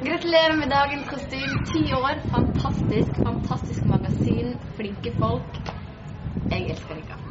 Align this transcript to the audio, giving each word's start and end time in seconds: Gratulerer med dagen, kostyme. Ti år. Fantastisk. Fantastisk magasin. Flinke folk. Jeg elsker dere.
Gratulerer 0.00 0.56
med 0.56 0.70
dagen, 0.70 1.02
kostyme. 1.04 1.58
Ti 1.68 1.82
år. 1.94 2.22
Fantastisk. 2.32 3.18
Fantastisk 3.24 3.86
magasin. 3.86 4.54
Flinke 4.78 5.12
folk. 5.18 5.60
Jeg 6.50 6.70
elsker 6.70 6.94
dere. 6.94 7.29